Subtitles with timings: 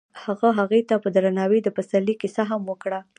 [0.23, 2.99] هغه هغې ته په درناوي د پسرلی کیسه هم وکړه.